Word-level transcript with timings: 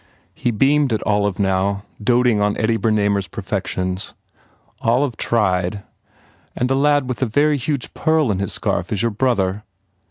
He 0.33 0.49
beamed 0.49 0.91
at 0.93 1.05
Olive 1.05 1.37
now, 1.37 1.83
doting 2.03 2.41
on 2.41 2.57
Eddie 2.57 2.77
Ber 2.77 2.89
namer 2.89 3.19
s 3.19 3.27
perfections. 3.27 4.15
Olive 4.79 5.15
tried, 5.15 5.83
"And 6.55 6.67
tfye 6.67 6.81
lad 6.81 7.07
with 7.07 7.17
the 7.19 7.27
very 7.27 7.57
huge 7.57 7.93
pearl 7.93 8.31
in 8.31 8.39
his 8.39 8.51
scarf 8.51 8.91
is 8.91 9.03
your 9.03 9.11
brother? 9.11 9.63